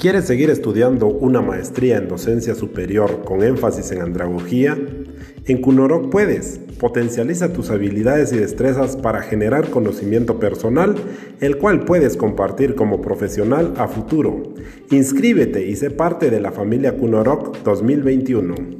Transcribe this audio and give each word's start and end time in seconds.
¿Quieres 0.00 0.24
seguir 0.24 0.48
estudiando 0.48 1.08
una 1.08 1.42
maestría 1.42 1.98
en 1.98 2.08
docencia 2.08 2.54
superior 2.54 3.22
con 3.22 3.42
énfasis 3.42 3.92
en 3.92 4.00
andragogía? 4.00 4.78
En 5.44 5.60
Cunoroc 5.60 6.08
puedes. 6.08 6.58
Potencializa 6.78 7.52
tus 7.52 7.68
habilidades 7.68 8.32
y 8.32 8.38
destrezas 8.38 8.96
para 8.96 9.20
generar 9.20 9.68
conocimiento 9.68 10.38
personal, 10.38 10.94
el 11.40 11.58
cual 11.58 11.84
puedes 11.84 12.16
compartir 12.16 12.76
como 12.76 13.02
profesional 13.02 13.74
a 13.76 13.88
futuro. 13.88 14.42
Inscríbete 14.90 15.66
y 15.66 15.76
sé 15.76 15.90
parte 15.90 16.30
de 16.30 16.40
la 16.40 16.50
familia 16.50 16.96
Cunoroc 16.96 17.58
2021. 17.62 18.79